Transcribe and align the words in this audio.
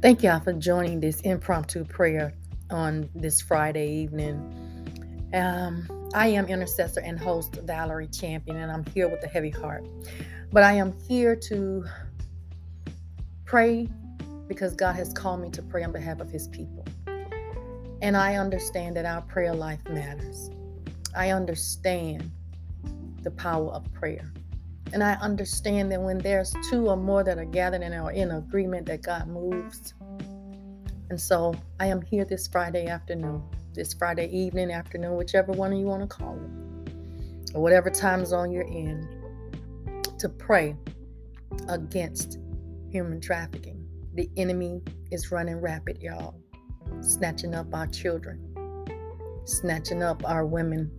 Thank 0.00 0.22
y'all 0.22 0.38
for 0.38 0.52
joining 0.52 1.00
this 1.00 1.20
impromptu 1.22 1.84
prayer 1.84 2.32
on 2.70 3.10
this 3.16 3.40
Friday 3.40 3.90
evening. 3.94 4.36
Um, 5.34 5.88
I 6.14 6.28
am 6.28 6.46
intercessor 6.46 7.00
and 7.00 7.18
host 7.18 7.56
Valerie 7.64 8.06
Champion, 8.06 8.58
and 8.58 8.70
I'm 8.70 8.84
here 8.94 9.08
with 9.08 9.24
a 9.24 9.26
heavy 9.26 9.50
heart. 9.50 9.84
But 10.52 10.62
I 10.62 10.74
am 10.74 10.96
here 11.08 11.34
to 11.34 11.84
pray 13.44 13.88
because 14.46 14.76
God 14.76 14.94
has 14.94 15.12
called 15.12 15.40
me 15.40 15.50
to 15.50 15.62
pray 15.62 15.82
on 15.82 15.90
behalf 15.90 16.20
of 16.20 16.30
His 16.30 16.46
people. 16.46 16.84
And 18.00 18.16
I 18.16 18.36
understand 18.36 18.96
that 18.98 19.04
our 19.04 19.22
prayer 19.22 19.52
life 19.52 19.80
matters. 19.90 20.48
I 21.16 21.30
understand 21.30 22.30
the 23.22 23.32
power 23.32 23.72
of 23.72 23.92
prayer. 23.94 24.32
And 24.92 25.04
I 25.04 25.14
understand 25.14 25.92
that 25.92 26.00
when 26.00 26.18
there's 26.18 26.54
two 26.70 26.88
or 26.88 26.96
more 26.96 27.22
that 27.22 27.38
are 27.38 27.44
gathered 27.44 27.82
and 27.82 27.94
are 27.94 28.10
in 28.10 28.30
agreement, 28.30 28.86
that 28.86 29.02
God 29.02 29.28
moves. 29.28 29.94
And 31.10 31.20
so 31.20 31.54
I 31.78 31.86
am 31.86 32.00
here 32.00 32.24
this 32.24 32.48
Friday 32.48 32.86
afternoon, 32.86 33.42
this 33.74 33.92
Friday 33.94 34.28
evening, 34.30 34.70
afternoon, 34.70 35.16
whichever 35.16 35.52
one 35.52 35.76
you 35.76 35.86
want 35.86 36.02
to 36.02 36.08
call 36.08 36.36
it, 36.36 36.92
or 37.54 37.62
whatever 37.62 37.90
time 37.90 38.24
zone 38.24 38.50
you're 38.50 38.62
in, 38.62 39.08
to 40.18 40.28
pray 40.28 40.74
against 41.68 42.38
human 42.90 43.20
trafficking. 43.20 43.86
The 44.14 44.30
enemy 44.36 44.82
is 45.10 45.30
running 45.30 45.60
rapid, 45.60 46.02
y'all, 46.02 46.34
snatching 47.00 47.54
up 47.54 47.74
our 47.74 47.86
children, 47.86 48.40
snatching 49.44 50.02
up 50.02 50.28
our 50.28 50.44
women. 50.46 50.90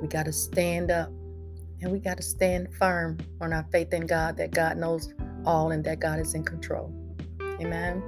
We 0.00 0.08
got 0.08 0.26
to 0.26 0.32
stand 0.32 0.90
up 0.90 1.10
and 1.84 1.92
we 1.92 1.98
got 1.98 2.16
to 2.16 2.22
stand 2.22 2.74
firm 2.74 3.18
on 3.42 3.52
our 3.52 3.66
faith 3.70 3.92
in 3.92 4.06
God 4.06 4.38
that 4.38 4.52
God 4.52 4.78
knows 4.78 5.12
all 5.44 5.70
and 5.70 5.84
that 5.84 6.00
God 6.00 6.18
is 6.18 6.34
in 6.34 6.42
control. 6.42 6.90
Amen. 7.60 8.02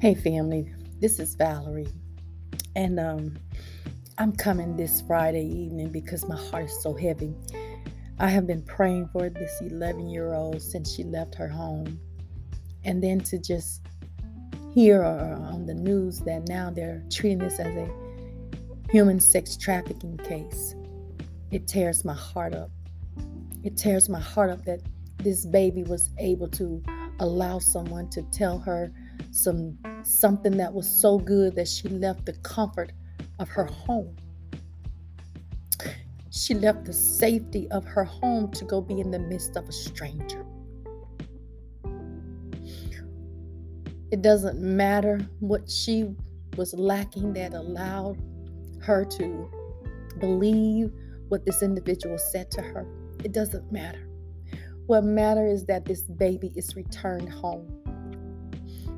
Hey, 0.00 0.14
family, 0.14 0.72
this 1.00 1.18
is 1.18 1.34
Valerie, 1.34 1.88
and 2.76 3.00
um, 3.00 3.36
I'm 4.16 4.30
coming 4.30 4.76
this 4.76 5.00
Friday 5.00 5.46
evening 5.46 5.90
because 5.90 6.28
my 6.28 6.36
heart 6.36 6.66
is 6.66 6.82
so 6.82 6.94
heavy. 6.94 7.34
I 8.20 8.28
have 8.28 8.46
been 8.46 8.62
praying 8.62 9.08
for 9.08 9.28
this 9.28 9.60
11 9.60 10.08
year 10.08 10.34
old 10.34 10.62
since 10.62 10.94
she 10.94 11.02
left 11.02 11.34
her 11.34 11.48
home 11.48 11.98
and 12.84 13.02
then 13.02 13.20
to 13.20 13.38
just 13.38 13.86
hear 14.74 15.04
on 15.04 15.66
the 15.66 15.74
news 15.74 16.20
that 16.20 16.48
now 16.48 16.70
they're 16.70 17.02
treating 17.10 17.38
this 17.38 17.60
as 17.60 17.74
a 17.76 17.88
human 18.90 19.20
sex 19.20 19.56
trafficking 19.56 20.16
case, 20.18 20.74
it 21.50 21.66
tears 21.66 22.04
my 22.04 22.14
heart 22.14 22.54
up. 22.54 22.70
It 23.62 23.76
tears 23.76 24.08
my 24.08 24.20
heart 24.20 24.50
up 24.50 24.64
that 24.64 24.80
this 25.18 25.46
baby 25.46 25.84
was 25.84 26.10
able 26.18 26.48
to 26.48 26.82
allow 27.20 27.58
someone 27.58 28.10
to 28.10 28.22
tell 28.24 28.58
her 28.58 28.92
some 29.30 29.78
something 30.02 30.56
that 30.56 30.72
was 30.72 30.88
so 30.88 31.18
good 31.18 31.54
that 31.54 31.68
she 31.68 31.88
left 31.88 32.26
the 32.26 32.32
comfort 32.34 32.92
of 33.38 33.48
her 33.48 33.64
home. 33.64 34.14
She 36.30 36.54
left 36.54 36.84
the 36.84 36.92
safety 36.92 37.70
of 37.70 37.84
her 37.84 38.04
home 38.04 38.50
to 38.52 38.64
go 38.64 38.80
be 38.80 39.00
in 39.00 39.10
the 39.12 39.20
midst 39.20 39.56
of 39.56 39.68
a 39.68 39.72
stranger. 39.72 40.43
It 44.14 44.22
doesn't 44.22 44.60
matter 44.60 45.28
what 45.40 45.68
she 45.68 46.14
was 46.56 46.72
lacking 46.72 47.32
that 47.32 47.52
allowed 47.52 48.16
her 48.80 49.04
to 49.04 49.50
believe 50.20 50.92
what 51.30 51.44
this 51.44 51.64
individual 51.64 52.16
said 52.16 52.48
to 52.52 52.62
her. 52.62 52.86
It 53.24 53.32
doesn't 53.32 53.72
matter. 53.72 54.08
What 54.86 55.02
matters 55.02 55.62
is 55.62 55.66
that 55.66 55.84
this 55.84 56.02
baby 56.02 56.52
is 56.54 56.76
returned 56.76 57.28
home. 57.28 57.66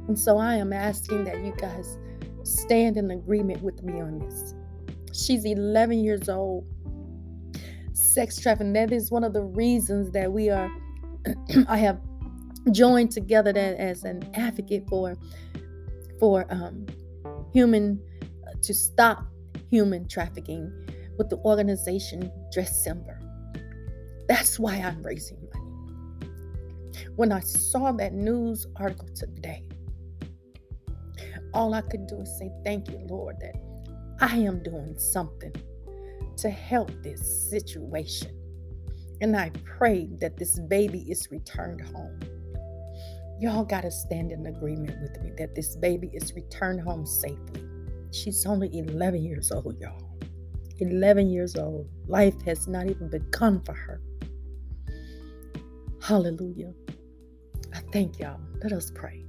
And 0.07 0.19
so 0.19 0.37
I 0.37 0.57
am 0.57 0.71
asking 0.75 1.25
that 1.25 1.43
you 1.43 1.55
guys 1.57 1.97
stand 2.43 2.99
in 2.99 3.11
agreement 3.11 3.63
with 3.63 3.83
me 3.83 3.99
on 4.03 4.19
this. 4.19 4.55
She's 5.15 5.47
11 5.47 5.99
years 5.99 6.29
old. 6.29 6.67
Sex 7.95 8.39
trafficking, 8.39 8.75
that 8.75 8.93
is 8.93 9.11
one 9.11 9.25
of 9.25 9.33
the 9.33 9.45
reasons 9.45 10.11
that 10.11 10.31
we 10.31 10.51
are, 10.51 10.71
I 11.69 11.79
have 11.79 12.03
joined 12.73 13.11
together 13.11 13.53
that 13.53 13.77
as 13.79 14.05
an 14.05 14.29
advocate 14.35 14.85
for 14.89 15.17
for 16.19 16.47
um, 16.51 16.87
human 17.53 18.01
uh, 18.47 18.53
to 18.63 18.73
stop 18.73 19.27
human 19.71 20.09
trafficking 20.09 20.73
with 21.19 21.29
the 21.29 21.37
organization 21.39 22.31
Dressember. 22.55 23.19
That's 24.29 24.59
why 24.59 24.77
I'm 24.77 25.03
raising 25.03 25.39
money. 25.53 25.67
When 27.17 27.33
I 27.33 27.41
saw 27.41 27.93
that 27.93 28.13
news 28.13 28.67
article 28.77 29.09
today, 29.15 29.69
all 31.55 31.75
I 31.75 31.83
could 31.83 32.07
do 32.07 32.21
is 32.21 32.39
say, 32.39 32.51
Thank 32.65 32.91
you, 32.91 32.99
Lord, 33.09 33.37
that 33.41 33.55
I 34.21 34.37
am 34.37 34.63
doing 34.63 34.99
something 34.99 35.55
to 36.39 36.51
help 36.51 36.91
this 37.03 37.51
situation. 37.51 38.33
And 39.21 39.37
I 39.37 39.51
pray 39.79 40.09
that 40.21 40.37
this 40.37 40.59
baby 40.61 41.01
is 41.11 41.31
returned 41.31 41.81
home. 41.81 42.21
Y'all 43.39 43.65
got 43.65 43.83
to 43.83 43.91
stand 43.91 44.33
in 44.33 44.47
agreement 44.47 44.99
with 45.03 45.21
me 45.23 45.31
that 45.37 45.55
this 45.55 45.77
baby 45.77 46.11
is 46.15 46.35
returned 46.35 46.81
home 46.81 47.05
safely. 47.05 47.63
She's 48.11 48.47
only 48.47 48.71
11 48.79 49.23
years 49.23 49.53
old, 49.53 49.79
y'all. 49.79 50.03
11 50.79 51.29
years 51.29 51.55
old. 51.57 51.87
Life 52.07 52.41
has 52.43 52.67
not 52.67 52.89
even 52.89 53.11
begun 53.11 53.63
for 53.63 53.75
her. 53.75 54.01
Hallelujah. 56.01 56.73
I 57.75 57.81
thank 57.93 58.19
y'all. 58.19 58.41
Let 58.63 58.73
us 58.73 58.91
pray. 58.95 59.26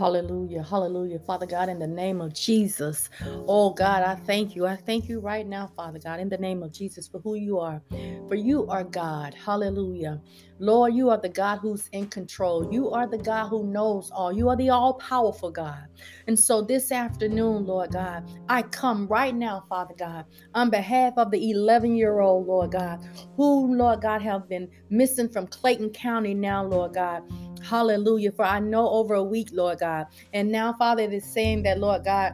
Hallelujah. 0.00 0.62
Hallelujah. 0.62 1.18
Father 1.18 1.44
God, 1.44 1.68
in 1.68 1.78
the 1.78 1.86
name 1.86 2.22
of 2.22 2.32
Jesus. 2.32 3.10
Oh 3.46 3.68
God, 3.68 4.02
I 4.02 4.14
thank 4.14 4.56
you. 4.56 4.66
I 4.66 4.74
thank 4.74 5.10
you 5.10 5.20
right 5.20 5.46
now, 5.46 5.70
Father 5.76 5.98
God, 5.98 6.20
in 6.20 6.30
the 6.30 6.38
name 6.38 6.62
of 6.62 6.72
Jesus 6.72 7.06
for 7.06 7.18
who 7.18 7.34
you 7.34 7.58
are. 7.58 7.82
For 8.26 8.34
you 8.34 8.66
are 8.68 8.82
God. 8.82 9.34
Hallelujah. 9.34 10.18
Lord, 10.58 10.94
you 10.94 11.10
are 11.10 11.18
the 11.18 11.28
God 11.28 11.58
who's 11.58 11.88
in 11.92 12.06
control. 12.08 12.66
You 12.72 12.90
are 12.90 13.06
the 13.06 13.18
God 13.18 13.48
who 13.48 13.66
knows 13.66 14.10
all. 14.10 14.32
You 14.32 14.48
are 14.48 14.56
the 14.56 14.70
all 14.70 14.94
powerful 14.94 15.50
God. 15.50 15.84
And 16.26 16.38
so 16.38 16.62
this 16.62 16.92
afternoon, 16.92 17.66
Lord 17.66 17.92
God, 17.92 18.24
I 18.48 18.62
come 18.62 19.06
right 19.06 19.34
now, 19.34 19.64
Father 19.68 19.94
God, 19.98 20.24
on 20.54 20.70
behalf 20.70 21.12
of 21.18 21.30
the 21.30 21.50
11 21.50 21.94
year 21.94 22.20
old, 22.20 22.46
Lord 22.46 22.72
God, 22.72 23.06
who, 23.36 23.74
Lord 23.76 24.00
God, 24.00 24.22
have 24.22 24.48
been 24.48 24.70
missing 24.88 25.28
from 25.28 25.46
Clayton 25.46 25.90
County 25.90 26.32
now, 26.32 26.64
Lord 26.64 26.94
God. 26.94 27.22
Hallelujah. 27.62 28.32
For 28.32 28.44
I 28.44 28.60
know 28.60 28.88
over 28.88 29.14
a 29.14 29.22
week, 29.22 29.50
Lord 29.52 29.80
God. 29.80 30.06
And 30.32 30.50
now, 30.50 30.72
Father, 30.74 31.02
it 31.02 31.12
is 31.12 31.24
saying 31.24 31.62
that, 31.64 31.78
Lord 31.78 32.04
God, 32.04 32.32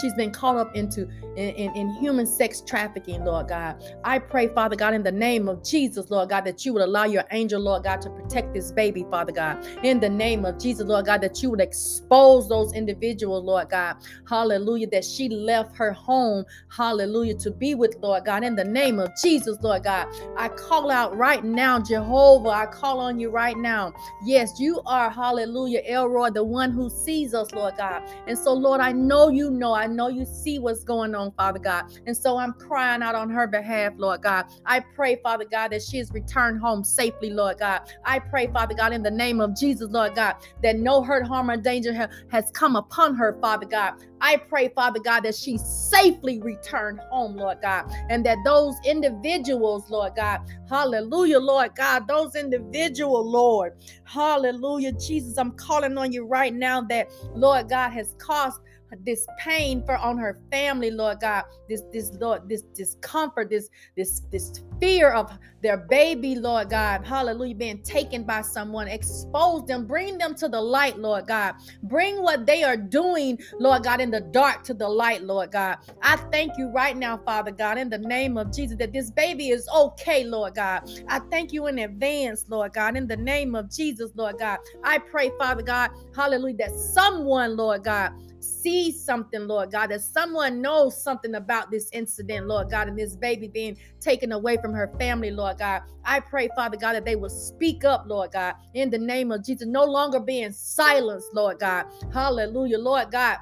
she's 0.00 0.14
been 0.14 0.30
caught 0.30 0.56
up 0.56 0.74
into 0.74 1.08
in, 1.36 1.50
in, 1.50 1.76
in, 1.76 1.90
human 1.94 2.26
sex 2.26 2.60
trafficking, 2.60 3.24
Lord 3.24 3.48
God. 3.48 3.82
I 4.04 4.18
pray, 4.18 4.48
Father 4.48 4.76
God, 4.76 4.94
in 4.94 5.02
the 5.02 5.12
name 5.12 5.48
of 5.48 5.62
Jesus, 5.62 6.10
Lord 6.10 6.28
God, 6.30 6.44
that 6.44 6.64
you 6.64 6.72
would 6.72 6.82
allow 6.82 7.04
your 7.04 7.24
angel, 7.30 7.60
Lord 7.60 7.84
God, 7.84 8.00
to 8.02 8.10
protect 8.10 8.54
this 8.54 8.72
baby, 8.72 9.06
Father 9.10 9.32
God. 9.32 9.64
In 9.82 10.00
the 10.00 10.08
name 10.08 10.44
of 10.44 10.58
Jesus, 10.58 10.86
Lord 10.86 11.06
God, 11.06 11.20
that 11.20 11.42
you 11.42 11.50
would 11.50 11.60
expose 11.60 12.48
those 12.48 12.72
individuals, 12.72 13.44
Lord 13.44 13.70
God. 13.70 13.96
Hallelujah. 14.28 14.88
That 14.88 15.04
she 15.04 15.28
left 15.28 15.76
her 15.76 15.92
home, 15.92 16.44
hallelujah, 16.68 17.34
to 17.36 17.50
be 17.50 17.74
with, 17.74 17.96
Lord 18.00 18.24
God. 18.24 18.44
In 18.44 18.56
the 18.56 18.64
name 18.64 18.98
of 18.98 19.10
Jesus, 19.22 19.58
Lord 19.60 19.84
God, 19.84 20.08
I 20.36 20.48
call 20.48 20.90
out 20.90 21.16
right 21.16 21.44
now, 21.44 21.80
Jehovah. 21.80 22.50
I 22.50 22.66
call 22.66 23.00
on 23.00 23.20
you 23.20 23.30
right 23.30 23.56
now. 23.56 23.92
Yes, 24.24 24.58
you 24.58 24.80
are, 24.86 25.10
hallelujah, 25.10 25.82
El 25.86 26.08
Roi, 26.08 26.30
the 26.30 26.44
one 26.44 26.70
who 26.70 26.90
sees 26.90 27.34
us, 27.34 27.52
Lord 27.52 27.74
God. 27.76 28.02
And 28.26 28.36
so, 28.38 28.52
Lord, 28.52 28.80
I 28.80 28.92
know 28.92 29.28
you 29.28 29.50
know, 29.50 29.72
I 29.72 29.86
know 29.90 30.08
you 30.08 30.24
see 30.24 30.58
what's 30.58 30.84
going 30.84 31.14
on, 31.14 31.32
Father 31.32 31.58
God. 31.58 31.84
And 32.06 32.16
so 32.16 32.38
I'm 32.38 32.52
crying 32.54 33.02
out 33.02 33.14
on 33.14 33.30
her 33.30 33.46
behalf, 33.46 33.92
Lord 33.96 34.22
God. 34.22 34.46
I 34.66 34.80
pray, 34.80 35.16
Father 35.22 35.44
God, 35.50 35.72
that 35.72 35.82
she 35.82 35.98
is 35.98 36.10
returned 36.12 36.60
home 36.60 36.84
safely, 36.84 37.30
Lord 37.30 37.58
God. 37.58 37.82
I 38.04 38.18
pray, 38.18 38.46
Father 38.48 38.74
God, 38.74 38.92
in 38.92 39.02
the 39.02 39.10
name 39.10 39.40
of 39.40 39.56
Jesus, 39.56 39.90
Lord 39.90 40.14
God, 40.14 40.36
that 40.62 40.76
no 40.76 41.02
hurt, 41.02 41.26
harm, 41.26 41.50
or 41.50 41.56
danger 41.56 42.08
has 42.28 42.50
come 42.52 42.76
upon 42.76 43.14
her, 43.16 43.36
Father 43.40 43.66
God. 43.66 43.94
I 44.20 44.36
pray, 44.36 44.68
Father 44.68 45.00
God, 45.00 45.20
that 45.20 45.34
she 45.34 45.56
safely 45.58 46.40
returned 46.40 47.00
home, 47.10 47.36
Lord 47.36 47.58
God, 47.62 47.90
and 48.10 48.24
that 48.26 48.38
those 48.44 48.76
individuals, 48.84 49.90
Lord 49.90 50.14
God, 50.14 50.40
hallelujah, 50.68 51.38
Lord 51.38 51.74
God, 51.74 52.06
those 52.06 52.34
individual, 52.34 53.28
Lord, 53.28 53.72
hallelujah, 54.04 54.92
Jesus, 54.92 55.38
I'm 55.38 55.52
calling 55.52 55.96
on 55.96 56.12
you 56.12 56.26
right 56.26 56.54
now 56.54 56.82
that, 56.82 57.08
Lord 57.34 57.70
God, 57.70 57.90
has 57.90 58.14
caused 58.18 58.60
this 59.04 59.26
pain 59.38 59.84
for 59.84 59.96
on 59.96 60.18
her 60.18 60.40
family, 60.50 60.90
Lord 60.90 61.20
God. 61.20 61.44
This 61.68 61.82
this 61.92 62.12
Lord 62.20 62.48
this 62.48 62.62
discomfort, 62.74 63.50
this 63.50 63.68
this 63.96 64.20
this 64.30 64.62
fear 64.80 65.10
of 65.10 65.30
their 65.62 65.76
baby, 65.76 66.34
Lord 66.34 66.70
God. 66.70 67.04
Hallelujah, 67.04 67.54
being 67.54 67.82
taken 67.82 68.24
by 68.24 68.42
someone. 68.42 68.88
Expose 68.88 69.66
them, 69.66 69.86
bring 69.86 70.18
them 70.18 70.34
to 70.36 70.48
the 70.48 70.60
light, 70.60 70.98
Lord 70.98 71.26
God. 71.26 71.54
Bring 71.82 72.22
what 72.22 72.46
they 72.46 72.64
are 72.64 72.76
doing, 72.76 73.38
Lord 73.58 73.84
God, 73.84 74.00
in 74.00 74.10
the 74.10 74.20
dark 74.20 74.62
to 74.64 74.74
the 74.74 74.88
light, 74.88 75.22
Lord 75.22 75.52
God. 75.52 75.78
I 76.02 76.16
thank 76.32 76.56
you 76.56 76.68
right 76.68 76.96
now, 76.96 77.18
Father 77.18 77.50
God, 77.50 77.78
in 77.78 77.90
the 77.90 77.98
name 77.98 78.38
of 78.38 78.52
Jesus, 78.52 78.78
that 78.78 78.92
this 78.92 79.10
baby 79.10 79.50
is 79.50 79.68
okay, 79.74 80.24
Lord 80.24 80.54
God. 80.54 80.82
I 81.08 81.20
thank 81.30 81.52
you 81.52 81.66
in 81.66 81.78
advance, 81.78 82.44
Lord 82.48 82.72
God, 82.72 82.96
in 82.96 83.06
the 83.06 83.16
name 83.16 83.54
of 83.54 83.70
Jesus, 83.70 84.10
Lord 84.14 84.38
God. 84.38 84.58
I 84.82 84.98
pray, 84.98 85.30
Father 85.38 85.62
God, 85.62 85.90
hallelujah, 86.14 86.56
that 86.58 86.74
someone, 86.74 87.56
Lord 87.56 87.84
God, 87.84 88.12
sees 88.62 89.02
something, 89.02 89.46
Lord 89.46 89.72
God, 89.72 89.88
that 89.88 90.02
someone 90.02 90.60
knows 90.60 91.02
something 91.02 91.34
about 91.34 91.70
this 91.70 91.88
incident, 91.92 92.46
Lord 92.46 92.70
God, 92.70 92.88
and 92.88 92.98
this 92.98 93.16
baby 93.16 93.48
being 93.48 93.76
taken 94.00 94.32
away 94.32 94.56
from 94.56 94.72
her 94.72 94.92
family, 94.98 95.30
Lord 95.30 95.58
God. 95.58 95.82
I 96.04 96.20
pray, 96.20 96.48
Father 96.56 96.76
God, 96.76 96.94
that 96.94 97.04
they 97.04 97.16
will 97.16 97.30
speak 97.30 97.84
up, 97.84 98.04
Lord 98.06 98.32
God, 98.32 98.54
in 98.74 98.90
the 98.90 98.98
name 98.98 99.32
of 99.32 99.44
Jesus, 99.44 99.66
no 99.66 99.84
longer 99.84 100.20
being 100.20 100.52
silenced, 100.52 101.28
Lord 101.34 101.58
God. 101.58 101.86
Hallelujah, 102.12 102.78
Lord 102.78 103.10
God. 103.10 103.38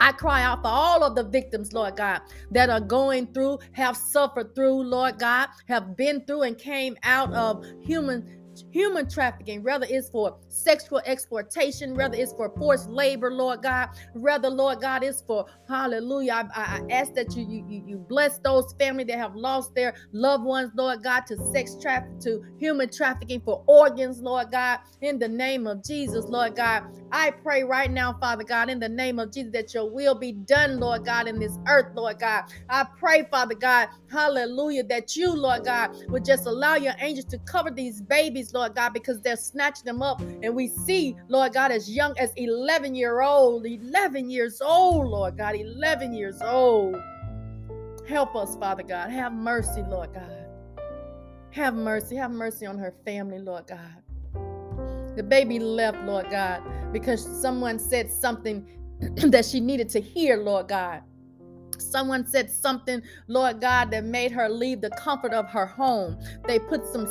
I 0.00 0.12
cry 0.12 0.42
out 0.42 0.62
for 0.62 0.68
all 0.68 1.02
of 1.02 1.16
the 1.16 1.24
victims, 1.24 1.72
Lord 1.72 1.96
God, 1.96 2.20
that 2.52 2.70
are 2.70 2.80
going 2.80 3.32
through, 3.32 3.58
have 3.72 3.96
suffered 3.96 4.54
through, 4.54 4.84
Lord 4.84 5.18
God, 5.18 5.48
have 5.66 5.96
been 5.96 6.24
through 6.24 6.42
and 6.42 6.56
came 6.56 6.96
out 7.02 7.32
of 7.34 7.64
human 7.80 8.47
human 8.70 9.08
trafficking, 9.08 9.62
whether 9.62 9.86
it's 9.88 10.08
for 10.10 10.36
sexual 10.48 11.00
exploitation, 11.04 11.94
whether 11.94 12.16
it's 12.16 12.32
for 12.32 12.52
forced 12.58 12.88
labor, 12.88 13.32
Lord 13.32 13.62
God, 13.62 13.88
whether, 14.14 14.48
Lord 14.48 14.80
God, 14.80 15.02
is 15.02 15.22
for 15.26 15.46
hallelujah. 15.68 16.48
I, 16.54 16.80
I, 16.80 16.92
ask 16.92 17.14
that 17.14 17.36
you, 17.36 17.44
you 17.44 17.82
you 17.86 17.96
bless 17.96 18.38
those 18.38 18.74
families 18.78 19.06
that 19.08 19.18
have 19.18 19.34
lost 19.34 19.74
their 19.74 19.94
loved 20.12 20.44
ones, 20.44 20.70
Lord 20.74 21.02
God, 21.02 21.26
to 21.26 21.36
sex 21.52 21.76
trafficking, 21.80 22.20
to 22.20 22.42
human 22.58 22.90
trafficking 22.90 23.40
for 23.40 23.62
organs, 23.66 24.20
Lord 24.20 24.50
God, 24.50 24.80
in 25.00 25.18
the 25.18 25.28
name 25.28 25.66
of 25.66 25.84
Jesus, 25.84 26.24
Lord 26.26 26.56
God. 26.56 26.84
I 27.10 27.30
pray 27.30 27.62
right 27.64 27.90
now, 27.90 28.14
Father 28.20 28.44
God, 28.44 28.68
in 28.68 28.78
the 28.78 28.88
name 28.88 29.18
of 29.18 29.32
Jesus, 29.32 29.52
that 29.52 29.72
your 29.74 29.90
will 29.90 30.14
be 30.14 30.32
done, 30.32 30.78
Lord 30.78 31.04
God, 31.04 31.26
in 31.26 31.38
this 31.38 31.58
earth, 31.66 31.94
Lord 31.94 32.18
God. 32.18 32.44
I 32.68 32.86
pray, 32.98 33.26
Father 33.30 33.54
God, 33.54 33.88
hallelujah, 34.10 34.84
that 34.84 35.16
you, 35.16 35.34
Lord 35.34 35.64
God, 35.64 35.96
would 36.08 36.24
just 36.24 36.46
allow 36.46 36.76
your 36.76 36.94
angels 37.00 37.26
to 37.26 37.38
cover 37.38 37.70
these 37.70 38.02
babies, 38.02 38.47
Lord 38.52 38.74
God, 38.74 38.92
because 38.92 39.20
they're 39.20 39.36
snatching 39.36 39.84
them 39.84 40.02
up. 40.02 40.20
And 40.20 40.54
we 40.54 40.68
see, 40.68 41.16
Lord 41.28 41.52
God, 41.52 41.70
as 41.70 41.90
young 41.90 42.16
as 42.18 42.32
11 42.36 42.94
year 42.94 43.20
old, 43.20 43.66
11 43.66 44.30
years 44.30 44.60
old, 44.60 45.08
Lord 45.08 45.36
God, 45.36 45.54
11 45.56 46.14
years 46.14 46.40
old. 46.42 46.96
Help 48.08 48.34
us, 48.36 48.56
Father 48.56 48.82
God. 48.82 49.10
Have 49.10 49.32
mercy, 49.32 49.82
Lord 49.82 50.14
God. 50.14 50.46
Have 51.50 51.74
mercy. 51.74 52.16
Have 52.16 52.30
mercy 52.30 52.66
on 52.66 52.78
her 52.78 52.94
family, 53.04 53.38
Lord 53.38 53.66
God. 53.66 54.02
The 55.16 55.22
baby 55.22 55.58
left, 55.58 55.98
Lord 56.04 56.30
God, 56.30 56.62
because 56.92 57.24
someone 57.42 57.78
said 57.78 58.10
something 58.10 58.66
that 59.16 59.44
she 59.44 59.60
needed 59.60 59.88
to 59.90 60.00
hear, 60.00 60.36
Lord 60.36 60.68
God. 60.68 61.02
Someone 61.78 62.26
said 62.26 62.50
something, 62.50 63.02
Lord 63.28 63.60
God, 63.60 63.90
that 63.90 64.04
made 64.04 64.32
her 64.32 64.48
leave 64.48 64.80
the 64.80 64.90
comfort 64.90 65.32
of 65.32 65.48
her 65.50 65.66
home. 65.66 66.18
They 66.46 66.58
put 66.58 66.86
some 66.86 67.06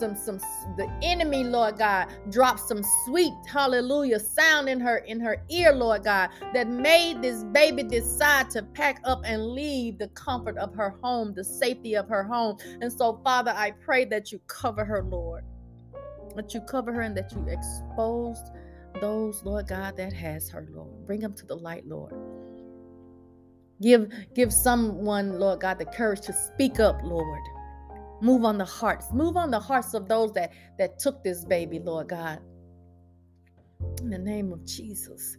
some 0.00 0.16
some 0.16 0.38
the 0.76 0.90
enemy, 1.02 1.44
Lord 1.44 1.78
God, 1.78 2.08
dropped 2.30 2.60
some 2.60 2.82
sweet 3.04 3.32
hallelujah 3.46 4.18
sound 4.18 4.68
in 4.68 4.80
her 4.80 4.98
in 4.98 5.20
her 5.20 5.44
ear, 5.50 5.72
Lord 5.72 6.04
God, 6.04 6.30
that 6.54 6.68
made 6.68 7.22
this 7.22 7.44
baby 7.44 7.82
decide 7.82 8.50
to 8.50 8.62
pack 8.62 9.00
up 9.04 9.20
and 9.24 9.48
leave 9.48 9.98
the 9.98 10.08
comfort 10.08 10.56
of 10.56 10.74
her 10.74 10.96
home, 11.02 11.34
the 11.34 11.44
safety 11.44 11.94
of 11.94 12.08
her 12.08 12.24
home. 12.24 12.56
And 12.80 12.92
so, 12.92 13.20
Father, 13.22 13.52
I 13.54 13.72
pray 13.72 14.06
that 14.06 14.32
you 14.32 14.40
cover 14.46 14.84
her, 14.84 15.02
Lord. 15.02 15.44
That 16.34 16.54
you 16.54 16.60
cover 16.62 16.92
her 16.92 17.02
and 17.02 17.16
that 17.16 17.32
you 17.32 17.44
expose 17.48 18.38
those, 19.00 19.42
Lord 19.44 19.68
God, 19.68 19.96
that 19.98 20.12
has 20.12 20.48
her, 20.50 20.66
Lord. 20.70 21.06
Bring 21.06 21.20
them 21.20 21.34
to 21.34 21.46
the 21.46 21.56
light, 21.56 21.86
Lord. 21.86 22.14
Give 23.82 24.12
give 24.34 24.52
someone, 24.52 25.38
Lord 25.38 25.60
God, 25.60 25.78
the 25.78 25.86
courage 25.86 26.20
to 26.22 26.32
speak 26.32 26.80
up, 26.80 27.00
Lord. 27.02 27.40
Move 28.20 28.44
on 28.44 28.58
the 28.58 28.64
hearts. 28.64 29.12
Move 29.12 29.36
on 29.36 29.50
the 29.50 29.60
hearts 29.60 29.94
of 29.94 30.08
those 30.08 30.32
that 30.34 30.52
that 30.78 30.98
took 30.98 31.22
this 31.24 31.44
baby, 31.44 31.78
Lord 31.78 32.08
God. 32.08 32.40
In 34.00 34.10
the 34.10 34.18
name 34.18 34.52
of 34.52 34.64
Jesus. 34.64 35.36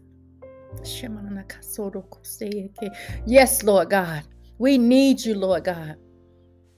Yes, 3.26 3.64
Lord 3.64 3.90
God. 3.90 4.24
We 4.58 4.78
need 4.78 5.24
you, 5.24 5.36
Lord 5.36 5.66
God. 5.66 5.96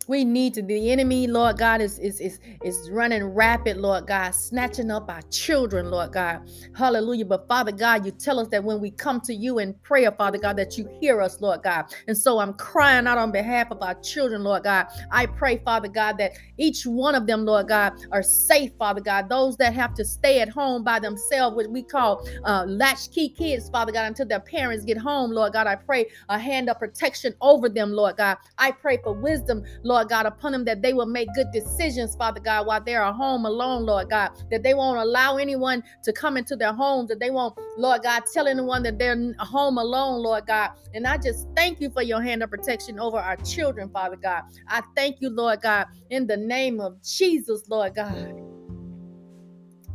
We 0.07 0.25
need 0.25 0.53
to 0.55 0.61
the 0.61 0.91
enemy, 0.91 1.27
Lord 1.27 1.57
God, 1.57 1.81
is 1.81 1.99
is 1.99 2.19
is 2.19 2.39
is 2.63 2.89
running 2.91 3.23
rapid, 3.23 3.77
Lord 3.77 4.07
God, 4.07 4.31
snatching 4.31 4.91
up 4.91 5.09
our 5.09 5.21
children, 5.31 5.91
Lord 5.91 6.11
God. 6.13 6.41
Hallelujah. 6.75 7.25
But 7.25 7.47
Father 7.47 7.71
God, 7.71 8.05
you 8.05 8.11
tell 8.11 8.39
us 8.39 8.47
that 8.49 8.63
when 8.63 8.81
we 8.81 8.91
come 8.91 9.21
to 9.21 9.33
you 9.33 9.59
in 9.59 9.73
prayer, 9.83 10.11
Father 10.11 10.37
God, 10.37 10.57
that 10.57 10.77
you 10.77 10.89
hear 10.99 11.21
us, 11.21 11.39
Lord 11.41 11.63
God. 11.63 11.85
And 12.07 12.17
so 12.17 12.39
I'm 12.39 12.53
crying 12.53 13.07
out 13.07 13.17
on 13.17 13.31
behalf 13.31 13.71
of 13.71 13.81
our 13.81 13.95
children, 13.95 14.43
Lord 14.43 14.63
God. 14.63 14.87
I 15.11 15.25
pray, 15.25 15.61
Father 15.63 15.87
God, 15.87 16.17
that 16.17 16.33
each 16.57 16.85
one 16.85 17.15
of 17.15 17.27
them, 17.27 17.45
Lord 17.45 17.67
God, 17.67 17.93
are 18.11 18.23
safe, 18.23 18.71
Father 18.77 19.01
God. 19.01 19.29
Those 19.29 19.57
that 19.57 19.73
have 19.73 19.93
to 19.95 20.05
stay 20.05 20.41
at 20.41 20.49
home 20.49 20.83
by 20.83 20.99
themselves, 20.99 21.55
what 21.55 21.69
we 21.69 21.83
call 21.83 22.25
uh, 22.45 22.65
latchkey 22.67 23.29
kids, 23.29 23.69
Father 23.69 23.91
God, 23.91 24.07
until 24.07 24.27
their 24.27 24.39
parents 24.39 24.85
get 24.85 24.97
home, 24.97 25.31
Lord 25.31 25.53
God. 25.53 25.67
I 25.67 25.75
pray 25.75 26.07
a 26.29 26.39
hand 26.39 26.69
of 26.69 26.79
protection 26.79 27.33
over 27.41 27.69
them, 27.69 27.91
Lord 27.91 28.17
God. 28.17 28.37
I 28.57 28.71
pray 28.71 28.97
for 29.03 29.13
wisdom, 29.13 29.63
Lord 29.83 29.92
Lord 29.93 30.09
God, 30.09 30.25
upon 30.25 30.53
them 30.53 30.65
that 30.65 30.81
they 30.81 30.91
will 30.91 31.05
make 31.05 31.31
good 31.35 31.51
decisions, 31.53 32.15
Father 32.15 32.39
God, 32.39 32.65
while 32.65 32.81
they 32.83 32.95
are 32.95 33.13
home 33.13 33.45
alone, 33.45 33.85
Lord 33.85 34.09
God, 34.09 34.31
that 34.49 34.63
they 34.63 34.73
won't 34.73 34.97
allow 34.97 35.37
anyone 35.37 35.83
to 36.01 36.11
come 36.11 36.35
into 36.35 36.55
their 36.55 36.73
homes, 36.73 37.09
that 37.09 37.19
they 37.19 37.29
won't, 37.29 37.55
Lord 37.77 38.01
God, 38.01 38.23
tell 38.33 38.47
anyone 38.47 38.81
that 38.81 38.97
they're 38.97 39.35
home 39.37 39.77
alone, 39.77 40.23
Lord 40.23 40.47
God. 40.47 40.71
And 40.95 41.05
I 41.05 41.17
just 41.17 41.47
thank 41.55 41.79
you 41.79 41.91
for 41.91 42.01
your 42.01 42.23
hand 42.23 42.41
of 42.41 42.49
protection 42.49 42.99
over 42.99 43.17
our 43.17 43.35
children, 43.35 43.87
Father 43.91 44.15
God. 44.15 44.41
I 44.67 44.81
thank 44.95 45.17
you, 45.21 45.29
Lord 45.29 45.61
God, 45.61 45.85
in 46.09 46.25
the 46.25 46.37
name 46.37 46.79
of 46.81 46.99
Jesus, 47.03 47.69
Lord 47.69 47.93
God 47.93 48.39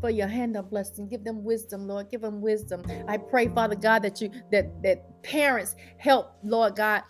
for 0.01 0.11
your 0.11 0.29
hand 0.29 0.57
of 0.57 0.71
blessing. 0.71 1.09
Give 1.09 1.25
them 1.25 1.43
wisdom, 1.43 1.89
Lord. 1.89 2.09
Give 2.09 2.21
them 2.21 2.41
wisdom. 2.41 2.85
I 3.09 3.17
pray, 3.17 3.49
Father 3.49 3.75
God, 3.75 4.03
that 4.03 4.21
you 4.21 4.31
that 4.53 4.81
that 4.85 5.25
parents 5.25 5.75
help, 5.97 6.37
Lord 6.45 6.77
God, 6.77 7.03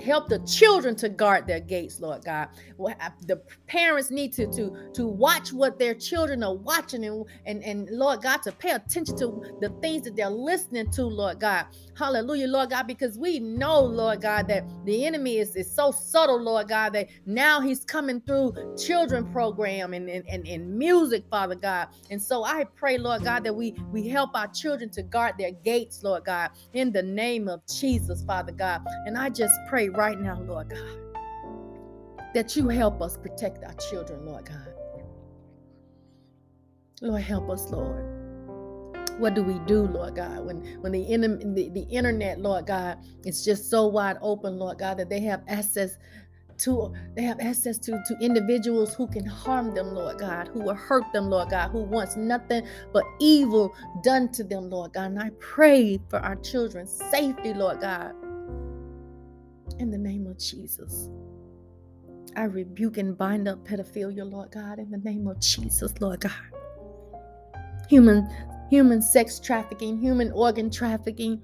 help 0.00 0.28
the 0.28 0.38
children 0.40 0.96
to 0.96 1.08
guard 1.08 1.46
their 1.46 1.60
gates 1.60 2.00
lord 2.00 2.24
god. 2.24 2.48
Uh, 2.80 3.10
the 3.26 3.36
parents 3.66 4.10
need 4.10 4.32
to 4.32 4.46
to 4.46 4.90
to 4.94 5.06
watch 5.06 5.52
what 5.52 5.78
their 5.78 5.94
children 5.94 6.42
are 6.42 6.54
watching 6.54 7.04
and 7.04 7.24
and, 7.46 7.62
and 7.62 7.88
lord 7.90 8.22
god 8.22 8.42
to 8.42 8.52
pay 8.52 8.70
attention 8.70 9.16
to 9.16 9.42
the 9.60 9.68
things 9.80 10.02
that 10.02 10.16
they're 10.16 10.30
listening 10.30 10.90
to 10.90 11.04
lord 11.04 11.40
god. 11.40 11.66
Hallelujah 11.98 12.48
lord 12.48 12.70
god 12.70 12.86
because 12.86 13.18
we 13.18 13.38
know 13.38 13.80
lord 13.80 14.22
god 14.22 14.48
that 14.48 14.64
the 14.84 15.04
enemy 15.04 15.38
is, 15.38 15.54
is 15.56 15.70
so 15.70 15.90
subtle 15.90 16.40
lord 16.40 16.68
god 16.68 16.92
that 16.94 17.08
now 17.26 17.60
he's 17.60 17.84
coming 17.84 18.20
through 18.22 18.54
children 18.76 19.30
program 19.32 19.92
and, 19.92 20.08
and 20.08 20.26
and, 20.28 20.46
and 20.46 20.78
music 20.78 21.24
father 21.30 21.54
god. 21.54 21.88
And 22.10 22.20
so 22.20 22.44
i 22.44 22.64
pray 22.64 22.98
lord 22.98 23.24
god 23.24 23.44
that 23.44 23.54
we 23.54 23.74
we 23.92 24.08
help 24.08 24.30
our 24.34 24.48
children 24.48 24.90
to 24.90 25.02
guard 25.02 25.34
their 25.38 25.52
gates 25.52 26.02
lord 26.02 26.24
god 26.24 26.50
in 26.72 26.92
the 26.92 27.02
name 27.02 27.48
of 27.48 27.60
jesus 27.66 28.24
father 28.24 28.52
god. 28.52 28.82
And 29.06 29.18
i 29.18 29.28
just 29.28 29.59
pray 29.68 29.88
right 29.88 30.18
now, 30.18 30.40
Lord 30.40 30.70
God, 30.70 31.14
that 32.34 32.56
you 32.56 32.68
help 32.68 33.00
us 33.02 33.16
protect 33.16 33.64
our 33.64 33.74
children, 33.74 34.24
Lord 34.24 34.46
God. 34.46 34.74
Lord, 37.02 37.22
help 37.22 37.48
us, 37.50 37.70
Lord. 37.70 38.04
What 39.18 39.34
do 39.34 39.42
we 39.42 39.58
do, 39.66 39.82
Lord 39.82 40.16
God, 40.16 40.46
when 40.46 40.64
when 40.80 40.92
the, 40.92 41.00
the 41.54 41.68
the 41.70 41.86
internet, 41.90 42.40
Lord 42.40 42.66
God, 42.66 42.98
is 43.24 43.44
just 43.44 43.68
so 43.68 43.86
wide 43.86 44.16
open, 44.22 44.58
Lord 44.58 44.78
God, 44.78 44.98
that 44.98 45.10
they 45.10 45.20
have 45.20 45.42
access 45.48 45.98
to 46.60 46.92
they 47.16 47.22
have 47.22 47.40
access 47.40 47.78
to 47.78 47.92
to 48.06 48.16
individuals 48.20 48.94
who 48.94 49.06
can 49.06 49.24
harm 49.24 49.74
them 49.74 49.94
lord 49.94 50.18
god 50.18 50.48
who 50.48 50.60
will 50.60 50.74
hurt 50.74 51.04
them 51.12 51.30
lord 51.30 51.48
god 51.48 51.70
who 51.70 51.82
wants 51.82 52.16
nothing 52.16 52.66
but 52.92 53.02
evil 53.18 53.74
done 54.02 54.30
to 54.30 54.44
them 54.44 54.68
lord 54.68 54.92
god 54.92 55.10
and 55.10 55.18
i 55.18 55.30
pray 55.38 55.98
for 56.08 56.18
our 56.20 56.36
children's 56.36 56.92
safety 57.10 57.54
lord 57.54 57.80
god 57.80 58.14
in 59.78 59.90
the 59.90 59.98
name 59.98 60.26
of 60.26 60.38
Jesus. 60.38 61.08
I 62.36 62.44
rebuke 62.44 62.96
and 62.96 63.16
bind 63.16 63.48
up 63.48 63.66
pedophilia, 63.66 64.30
Lord 64.30 64.52
God, 64.52 64.78
in 64.78 64.90
the 64.90 64.98
name 64.98 65.26
of 65.26 65.40
Jesus, 65.40 66.00
Lord 66.00 66.20
God. 66.20 66.32
Human, 67.88 68.28
human 68.70 69.02
sex 69.02 69.40
trafficking, 69.40 69.98
human 69.98 70.30
organ 70.32 70.70
trafficking, 70.70 71.42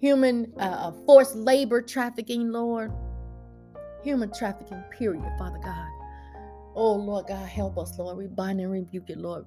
human 0.00 0.52
uh, 0.58 0.62
uh 0.62 0.92
forced 1.04 1.36
labor 1.36 1.82
trafficking, 1.82 2.50
Lord. 2.50 2.92
Human 4.02 4.32
trafficking, 4.32 4.82
period, 4.90 5.24
Father 5.38 5.58
God. 5.62 5.88
Oh, 6.74 6.94
Lord 6.94 7.26
God, 7.26 7.48
help 7.48 7.78
us, 7.78 7.98
Lord. 7.98 8.18
We 8.18 8.26
bind 8.26 8.60
and 8.60 8.70
rebuke 8.70 9.08
it, 9.08 9.18
Lord. 9.18 9.46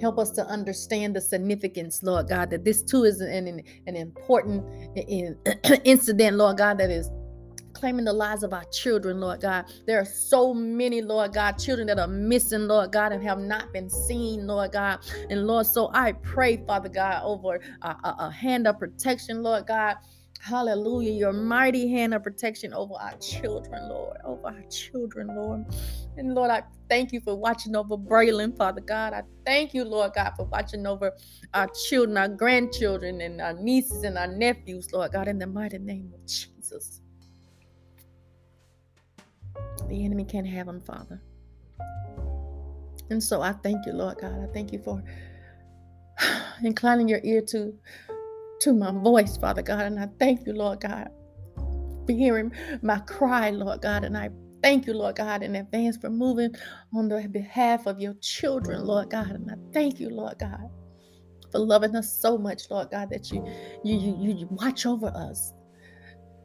Help 0.00 0.18
us 0.18 0.30
to 0.32 0.44
understand 0.46 1.14
the 1.14 1.20
significance, 1.20 2.02
Lord 2.02 2.28
God, 2.28 2.50
that 2.50 2.64
this 2.64 2.82
too 2.82 3.04
is 3.04 3.20
an, 3.20 3.46
an, 3.46 3.62
an 3.86 3.96
important 3.96 4.64
incident, 5.84 6.36
Lord 6.36 6.58
God, 6.58 6.78
that 6.78 6.90
is 6.90 7.08
claiming 7.76 8.06
the 8.06 8.12
lives 8.12 8.42
of 8.42 8.52
our 8.52 8.64
children, 8.72 9.20
Lord 9.20 9.42
God. 9.42 9.66
There 9.86 10.00
are 10.00 10.04
so 10.06 10.54
many, 10.54 11.02
Lord 11.02 11.34
God, 11.34 11.58
children 11.58 11.86
that 11.88 11.98
are 11.98 12.08
missing, 12.08 12.66
Lord 12.66 12.90
God, 12.90 13.12
and 13.12 13.22
have 13.22 13.38
not 13.38 13.72
been 13.72 13.90
seen, 13.90 14.46
Lord 14.46 14.72
God. 14.72 15.00
And 15.28 15.46
Lord, 15.46 15.66
so 15.66 15.90
I 15.92 16.12
pray, 16.12 16.64
Father 16.66 16.88
God, 16.88 17.22
over 17.24 17.60
a, 17.82 17.88
a, 17.88 18.16
a 18.20 18.30
hand 18.30 18.66
of 18.66 18.78
protection, 18.78 19.42
Lord 19.42 19.66
God. 19.66 19.96
Hallelujah. 20.40 21.12
Your 21.12 21.32
mighty 21.32 21.90
hand 21.90 22.14
of 22.14 22.22
protection 22.22 22.72
over 22.72 22.94
our 22.94 23.16
children, 23.18 23.88
Lord. 23.88 24.16
Over 24.24 24.46
our 24.48 24.64
children, 24.70 25.28
Lord. 25.34 25.66
And 26.16 26.34
Lord, 26.34 26.50
I 26.50 26.62
thank 26.88 27.12
you 27.12 27.20
for 27.20 27.34
watching 27.34 27.76
over 27.76 27.96
Braylon, 27.96 28.56
Father 28.56 28.80
God. 28.80 29.12
I 29.12 29.22
thank 29.44 29.74
you, 29.74 29.84
Lord 29.84 30.12
God, 30.14 30.32
for 30.36 30.46
watching 30.46 30.86
over 30.86 31.12
our 31.52 31.68
children, 31.88 32.16
our 32.16 32.28
grandchildren, 32.28 33.20
and 33.20 33.40
our 33.40 33.54
nieces 33.54 34.02
and 34.02 34.16
our 34.16 34.28
nephews, 34.28 34.92
Lord 34.92 35.12
God, 35.12 35.28
in 35.28 35.38
the 35.38 35.46
mighty 35.46 35.78
name 35.78 36.12
of 36.14 36.24
Jesus. 36.26 37.00
The 39.88 40.04
enemy 40.04 40.24
can't 40.24 40.46
have 40.46 40.66
them, 40.66 40.80
Father. 40.80 41.22
And 43.10 43.22
so 43.22 43.40
I 43.40 43.52
thank 43.52 43.86
you, 43.86 43.92
Lord 43.92 44.18
God. 44.20 44.34
I 44.42 44.52
thank 44.52 44.72
you 44.72 44.80
for 44.80 45.02
inclining 46.62 47.08
your 47.08 47.20
ear 47.22 47.42
to 47.48 47.74
to 48.60 48.72
my 48.72 48.90
voice, 48.90 49.36
Father 49.36 49.62
God. 49.62 49.82
And 49.82 50.00
I 50.00 50.08
thank 50.18 50.46
you, 50.46 50.54
Lord 50.54 50.80
God, 50.80 51.08
for 52.06 52.12
hearing 52.12 52.52
my 52.82 52.98
cry, 53.00 53.50
Lord 53.50 53.82
God. 53.82 54.04
And 54.04 54.16
I 54.16 54.30
thank 54.62 54.86
you, 54.86 54.94
Lord 54.94 55.16
God, 55.16 55.42
in 55.42 55.56
advance 55.56 55.96
for 55.96 56.10
moving 56.10 56.54
on 56.94 57.08
the 57.08 57.28
behalf 57.28 57.86
of 57.86 58.00
your 58.00 58.14
children, 58.14 58.84
Lord 58.84 59.10
God. 59.10 59.30
And 59.30 59.50
I 59.50 59.54
thank 59.72 60.00
you, 60.00 60.08
Lord 60.08 60.38
God, 60.38 60.70
for 61.52 61.58
loving 61.58 61.94
us 61.94 62.20
so 62.20 62.38
much, 62.38 62.70
Lord 62.70 62.90
God, 62.90 63.10
that 63.10 63.30
you 63.30 63.44
you 63.84 63.96
you, 63.96 64.34
you 64.34 64.48
watch 64.50 64.86
over 64.86 65.08
us. 65.08 65.52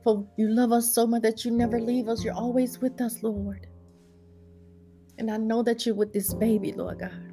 For 0.04 0.28
you 0.38 0.50
love 0.50 0.72
us 0.72 0.94
so 0.94 1.06
much 1.06 1.22
that 1.22 1.46
you 1.46 1.52
never 1.52 1.80
leave 1.80 2.08
us. 2.08 2.24
You're 2.24 2.34
always 2.34 2.80
with 2.80 3.00
us, 3.02 3.22
Lord. 3.22 3.68
And 5.18 5.30
I 5.30 5.38
know 5.38 5.62
that 5.64 5.86
you're 5.86 5.96
with 5.96 6.14
this 6.14 6.34
baby, 6.34 6.74
Lord 6.74 7.00
God. 7.00 7.32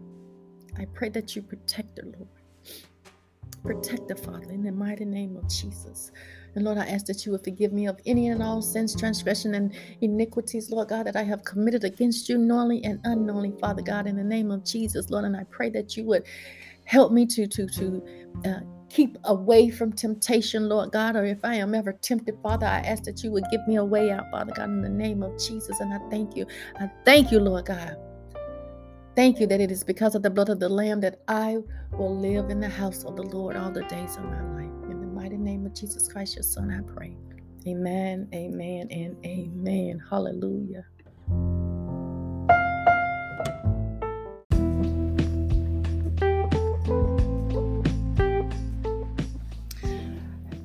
I 0.77 0.85
pray 0.87 1.09
that 1.11 1.35
you 1.35 1.43
protect 1.43 1.99
her, 1.99 2.05
Lord. 2.05 2.29
Protect 3.65 4.11
her, 4.11 4.17
Father, 4.17 4.53
in 4.53 4.63
the 4.63 4.71
mighty 4.71 5.05
name 5.05 5.37
of 5.37 5.49
Jesus. 5.49 6.13
And 6.55 6.65
Lord, 6.65 6.79
I 6.79 6.87
ask 6.87 7.07
that 7.07 7.25
you 7.25 7.33
would 7.33 7.45
forgive 7.45 7.73
me 7.73 7.87
of 7.87 7.99
any 8.07 8.29
and 8.29 8.43
all 8.43 8.63
sins, 8.63 8.95
transgression, 8.95 9.55
and 9.55 9.75
iniquities, 10.01 10.71
Lord 10.71 10.89
God, 10.89 11.07
that 11.07 11.17
I 11.17 11.23
have 11.23 11.45
committed 11.45 11.85
against 11.85 12.29
you 12.29 12.39
knowingly 12.39 12.85
and 12.85 13.01
unknowingly, 13.05 13.55
Father 13.61 13.83
God, 13.83 14.07
in 14.07 14.17
the 14.17 14.25
name 14.25 14.51
of 14.51 14.65
Jesus, 14.65 15.11
Lord. 15.11 15.25
And 15.25 15.37
I 15.37 15.45
pray 15.45 15.71
that 15.71 15.97
you 15.97 16.05
would 16.05 16.25
help 16.85 17.13
me 17.13 17.27
to 17.27 17.47
to 17.47 17.67
to 17.67 18.03
uh, 18.47 18.61
keep 18.91 19.19
away 19.25 19.71
from 19.71 19.93
temptation, 19.93 20.69
Lord 20.69 20.93
God, 20.93 21.17
or 21.17 21.25
if 21.25 21.45
I 21.45 21.55
am 21.55 21.75
ever 21.75 21.93
tempted, 21.93 22.39
Father, 22.43 22.67
I 22.67 22.79
ask 22.81 23.05
that 23.05 23.23
you 23.23 23.31
would 23.31 23.45
give 23.51 23.67
me 23.67 23.77
a 23.77 23.85
way 23.85 24.11
out, 24.11 24.31
Father 24.31 24.53
God, 24.55 24.69
in 24.71 24.83
the 24.83 24.89
name 24.89 25.23
of 25.23 25.39
Jesus. 25.39 25.81
And 25.81 25.93
I 25.93 25.99
thank 26.11 26.37
you. 26.37 26.47
I 26.81 26.91
thank 27.05 27.31
you, 27.31 27.41
Lord 27.41 27.67
God. 27.67 27.97
Thank 29.15 29.41
you 29.41 29.47
that 29.49 29.61
it 29.61 29.71
is 29.71 29.83
because 29.83 30.15
of 30.15 30.23
the 30.23 30.31
blood 30.31 30.49
of 30.49 30.61
the 30.61 30.69
Lamb 30.69 31.01
that 31.01 31.21
I 31.27 31.59
will 31.93 32.17
live 32.17 32.51
in 32.51 32.61
the 32.61 32.69
house 32.69 33.05
of 33.05 33.17
the 33.17 33.25
Lord 33.25 33.57
all 33.57 33.71
the 33.71 33.83
days 33.85 34.17
of 34.17 34.25
my 34.25 34.43
life. 34.53 34.91
In 34.91 35.01
the 35.01 35.07
mighty 35.09 35.37
name 35.37 35.67
of 35.67 35.75
Jesus 35.75 36.11
Christ, 36.11 36.37
your 36.37 36.45
Son, 36.45 36.71
I 36.71 36.81
pray. 36.93 37.17
Amen, 37.67 38.29
amen, 38.33 38.89
and 38.91 39.17
amen. 39.27 40.01
Hallelujah. 40.09 40.87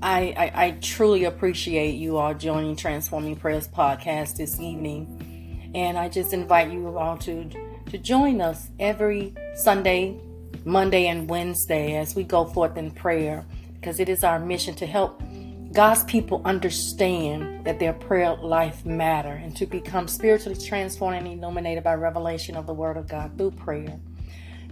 I, 0.03 0.33
I, 0.35 0.65
I, 0.65 0.71
truly 0.81 1.23
appreciate 1.23 1.93
you 1.93 2.17
all 2.17 2.33
joining 2.33 2.75
Transforming 2.75 3.37
Prayers 3.37 3.69
podcast 3.69 4.35
this 4.35 4.59
evening. 4.59 5.71
And 5.73 5.97
I 5.97 6.09
just 6.09 6.33
invite 6.33 6.73
you 6.73 6.97
all 6.97 7.17
to 7.19 7.49
to 7.89 7.97
join 7.97 8.41
us 8.41 8.67
every 8.81 9.33
Sunday, 9.55 10.19
Monday, 10.65 11.07
and 11.07 11.29
Wednesday 11.29 11.95
as 11.95 12.15
we 12.15 12.23
go 12.23 12.43
forth 12.43 12.75
in 12.75 12.91
prayer 12.91 13.45
because 13.75 14.01
it 14.01 14.09
is 14.09 14.25
our 14.25 14.39
mission 14.39 14.75
to 14.75 14.85
help 14.85 15.23
God's 15.71 16.03
people 16.03 16.41
understand 16.43 17.63
that 17.63 17.79
their 17.79 17.93
prayer 17.93 18.35
life 18.35 18.85
matter 18.85 19.31
and 19.31 19.55
to 19.55 19.65
become 19.65 20.09
spiritually 20.09 20.59
transformed 20.59 21.15
and 21.15 21.27
illuminated 21.27 21.81
by 21.81 21.93
revelation 21.93 22.57
of 22.57 22.67
the 22.67 22.73
word 22.73 22.97
of 22.97 23.07
God 23.07 23.37
through 23.37 23.51
prayer. 23.51 23.97